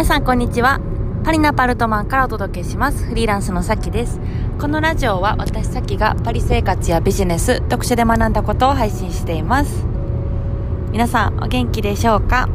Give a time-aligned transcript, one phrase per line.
[0.00, 0.80] 皆さんこんにちは。
[1.24, 3.04] パリナパルトマンからお届けします。
[3.04, 4.18] フリーランスのさきです。
[4.58, 9.84] このラジオは私さきがパリ生活やビジネス読書で学んだことを配信しています。
[10.90, 12.48] 皆さんお元気でしょうか？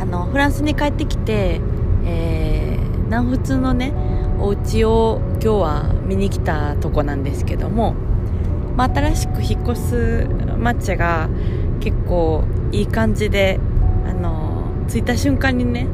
[0.00, 1.60] あのフランスに帰ってきて、
[2.04, 3.92] えー、南仏のね
[4.40, 7.94] お家を今日は見に来たとこなんですけども、
[8.76, 10.26] まあ、新しく引っ越す
[10.58, 11.28] 抹茶が
[11.78, 12.42] 結構
[12.72, 13.60] いい感じで
[14.04, 14.47] あの
[14.88, 15.86] 着いた瞬間にね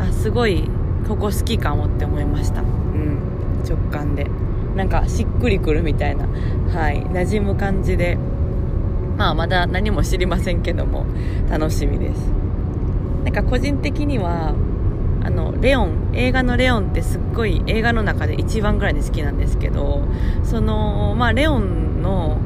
[0.00, 0.68] あすごい
[1.06, 2.60] ここ好きかもって思いました。
[2.60, 3.18] うん。
[3.68, 4.26] 直感で。
[4.76, 6.26] なんかしっくりくるみたいな。
[6.72, 7.02] はい。
[7.06, 8.16] 馴染む感じで。
[9.16, 11.04] まあまだ何も知りませんけども
[11.50, 12.18] 楽しみです。
[13.24, 14.54] なんか個人的には
[15.22, 20.04] あのレオン映画のレオンってすっごい映画の中で一番ぐらいで好きなんですけど
[20.42, 22.38] そのまあレオンの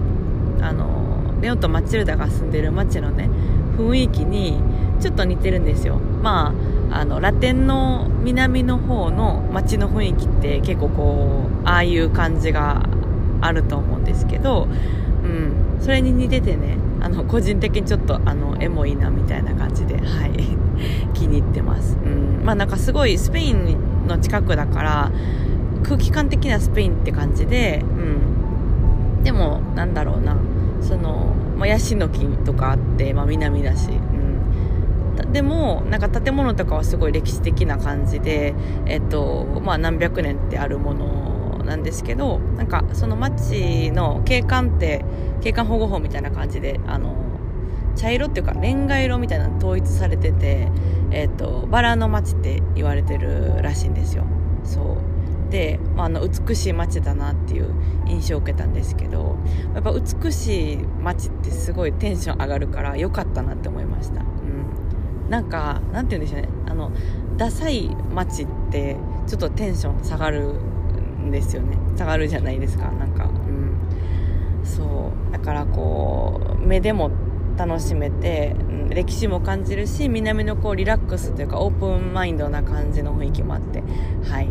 [0.60, 3.30] あのレオンとマチルダが住んでる街のね
[3.78, 4.58] 雰囲気に
[5.00, 5.98] ちょっと似てるんですよ。
[6.22, 6.54] ま
[6.90, 12.88] ああのラテンの南の方の街の雰囲気って結構こうああいう感じが
[13.40, 14.68] あると思うんですけど、
[15.24, 20.56] うん、それに似ててねあの個人的にちょっとあのエモいなみたいな感じで、はい、
[21.14, 22.44] 気に入ってます、うん。
[22.44, 25.10] まあ、なんかすごいスペインの近くだから
[25.82, 27.84] 空気感的にはスペインって感じで、
[29.18, 30.36] うん、でもなんだろうな。
[30.84, 33.88] その、まあ、ヤシの木とかあって、まあ、南だし、
[35.22, 38.54] でもなんか建物とかはすごい歴史的な感じで、
[38.86, 45.04] えっとまあ、何百年ってあるものなんですけどなんかその町の景観って
[45.40, 47.14] 景観保護法みたいな感じであの
[47.96, 50.68] 茶色っていうかレンガ色みたいなの統一されてて、
[51.10, 54.24] えーと、バラの街って言われてるらしいんですよ。
[54.64, 55.50] そう。
[55.50, 57.72] で、まあ、あの美しい街だなっていう
[58.06, 59.36] 印象を受けたんですけど
[59.72, 64.83] やっぱ美しい街ってすごいテンション上がるから良かったなって思いました、うん、
[65.28, 66.48] なんかなんて言うんでしょうね。
[66.66, 66.90] あの
[67.36, 71.76] ダサい街ってちょっとテンション下がるんですよね。
[71.96, 72.90] 下がるじゃないですか。
[72.92, 73.76] なんかうん。
[74.64, 75.32] そう。
[75.32, 77.10] だからこう目でも
[77.56, 83.82] 楽しめて、うん、歴史も感じるし南のこうリラックスというかオープンマインドな感じの雰囲気もあって
[84.28, 84.48] はい。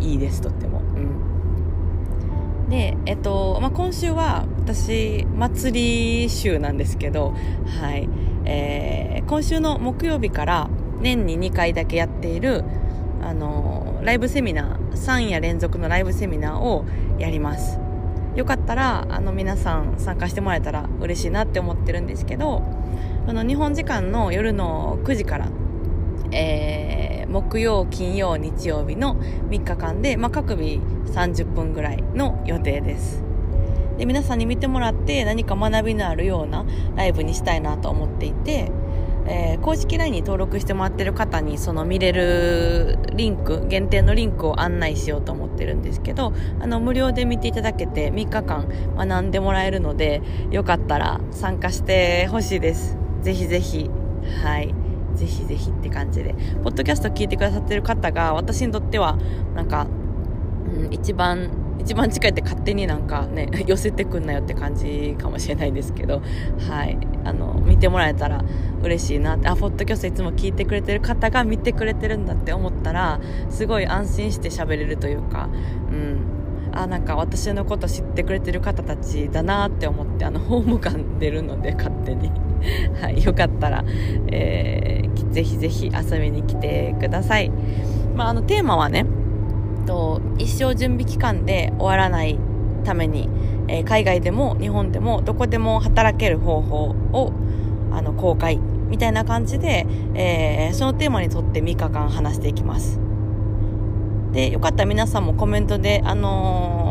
[0.00, 1.33] いいですとっても、うん、
[2.68, 7.34] でえっと、まあ、今週は私祭り週なんですけど
[7.80, 8.08] はい、
[8.44, 10.70] えー、今週の木曜日から
[11.00, 12.64] 年に2回だけやっている
[13.22, 16.84] あのライブセミナー3夜連続のライブセミナーを
[17.18, 17.78] やります。
[18.36, 22.62] よかったらあの皆さん参加してもらえたら嬉しいなって思ってるんですけど
[23.28, 25.48] あの日本時間の夜の9時から、
[26.32, 33.24] えー、木曜金曜日曜日の3日間で、まあ、各日30分ぐらいの予定です。
[33.98, 38.70] で皆さんに見てもらって何か学びのあるようなライブにしたいなと思っていて
[39.26, 52.98] えー、公式 LINE に登録してもらってる方にその見れるリンク限定のリンクを案内しようと思ってるんですけどあの無料で見ていただけて3日間学んでもらえるのでよかったら参加してほしいです。
[53.22, 53.88] ぜひぜひ。
[54.42, 54.83] はい。
[55.14, 56.34] ぜひぜひって感じで。
[56.62, 59.16] ポッドキャスト聞いてくださってる方が私にとっては
[59.54, 59.86] なんか、
[60.66, 61.50] うん、一番
[61.84, 66.22] 一番近いって勝手になんかね 寄せてくんなよって感じかもしれないですけど。
[66.68, 66.98] はい。
[67.24, 68.44] あの見てもらえたら
[68.82, 69.48] 嬉しいなって。
[69.48, 73.20] あポッドキャストいつも聞いてくれてる方が見てくれてるんだって思ったら
[73.50, 75.48] すごい安心して喋れるというか。
[75.90, 76.34] うん。
[76.76, 82.30] あなんか私のこと知ってくれてる方たちだなって思ってあのホーム感出るので勝手に。
[83.00, 83.22] はい。
[83.22, 83.84] よかったら、
[84.28, 84.73] えー、
[85.34, 87.50] ぜひぜひ遊びに来てください
[88.14, 89.04] まああのテーマはね
[89.86, 92.38] と一生準備期間で終わらない
[92.84, 93.28] ために、
[93.68, 97.32] えー、海外でも日本でもどこでも働ける方法を
[97.92, 98.58] あの公開
[98.88, 103.00] みたいな感じで、えー、そのテーマにとって3日間話していきます。
[104.32, 106.83] で、よかったら皆さんもコメントで、あのー、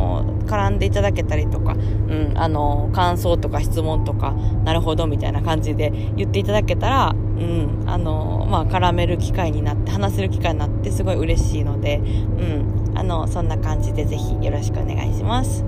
[0.53, 4.33] 絡んでいただけたりとか、うん、あの、感想とか質問とか、
[4.63, 15.65] なるほどみたいな感じで言っていただけたら、うん、あの、まあ、絡める機会になって、話せる機会になってすごい嬉しいので、うん、あの、そんな感じでぜひよろしくお願いします。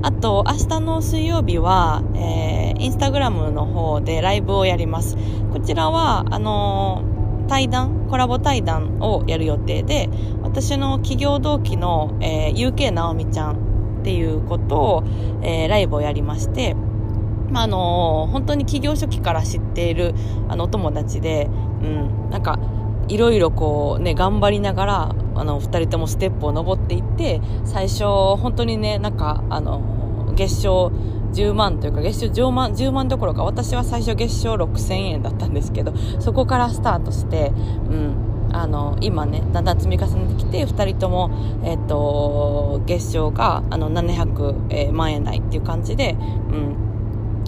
[0.00, 5.16] あと、明日の水曜日は、えー、インスタグラムの方でライブをやります。
[5.52, 10.08] こちらは、あのー、対談、コラボ対談をやる予定で、
[10.48, 15.04] 私の企業同期の、えー、UK 直美ちゃんっていうことを、
[15.42, 16.74] えー、ライブをやりまして、
[17.50, 20.14] まあ、あの、本当に企業初期から知っている、
[20.48, 21.48] あの、お友達で、
[21.82, 22.58] うん、なんか、
[23.08, 30.92] いろいろこうね、頑張りながら、あの、二人ともステップを登っていって、最初、本当にね、なんか、あの、月賞
[31.32, 37.52] 10万というか月賞10万 ,10 万どころか私は最初月賞6000円だったんですけどそこからスタートして、
[37.90, 41.30] うん、あの今ねだんだん積み重ねてきて2人とも、
[41.64, 46.16] えーと、月賞があの700万円台っていう感じで、う
[46.56, 46.88] ん。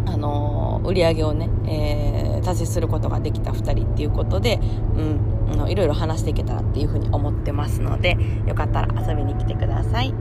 [0.07, 4.59] あの売り上げをね、えー、達成することができた2人っていうことで、
[4.97, 5.21] うん、
[5.53, 8.17] あのいろいろ話していけたらっていうふうに思ってますので
[8.47, 10.15] よかったら遊びに来てください。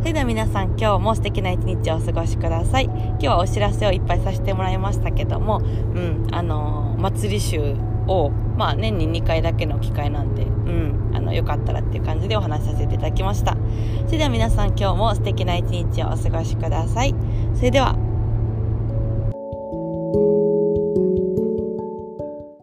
[0.00, 2.84] それでは皆さん今日も素敵な一日をお過ごしください。
[2.84, 6.28] 今日はお知らせをいっぱいさせてもらいましたけどもうん。
[6.30, 7.74] あの祭り集
[8.06, 13.56] をまあ年に2回だけの機会なんでうんあのよかったらっていう感じでお話しさせていただきました。
[14.06, 17.14] それでは皆さん今日も素敵な一日をお過ごしください。
[17.54, 17.96] それでは。